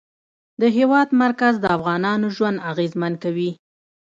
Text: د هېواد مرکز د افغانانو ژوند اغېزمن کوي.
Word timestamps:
د 0.61 0.63
هېواد 0.77 1.07
مرکز 1.23 1.53
د 1.59 1.65
افغانانو 1.77 2.27
ژوند 2.35 2.57
اغېزمن 2.71 3.13
کوي. 3.23 3.51